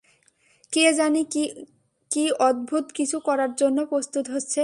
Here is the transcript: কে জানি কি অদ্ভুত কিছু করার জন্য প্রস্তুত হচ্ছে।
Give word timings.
কে 0.73 0.83
জানি 0.93 1.21
কি 2.11 2.23
অদ্ভুত 2.39 2.85
কিছু 2.93 3.17
করার 3.19 3.51
জন্য 3.55 3.77
প্রস্তুত 3.85 4.25
হচ্ছে। 4.33 4.59